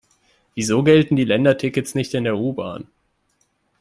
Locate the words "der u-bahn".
2.23-2.87